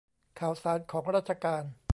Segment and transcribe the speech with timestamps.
[0.39, 1.63] ข่าวสารของราชการ